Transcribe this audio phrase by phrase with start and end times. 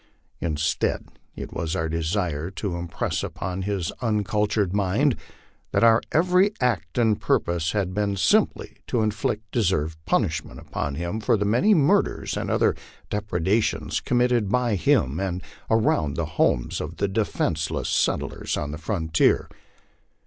[0.39, 1.05] Instead,
[1.35, 5.15] it was our desire to impress upon his uncultured mind
[5.71, 11.19] that our every act and purpose had been simply to inflict deserved punishment upon him
[11.19, 12.73] for the many murders and other
[13.11, 18.71] depre dations committed by him in and around the homes of the defenceless settlers on
[18.71, 19.47] the frontier.